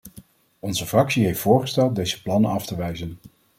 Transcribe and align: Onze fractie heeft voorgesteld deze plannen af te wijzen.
Onze 0.59 0.85
fractie 0.85 1.25
heeft 1.25 1.39
voorgesteld 1.39 1.95
deze 1.95 2.21
plannen 2.21 2.51
af 2.51 2.65
te 2.65 2.75
wijzen. 2.75 3.17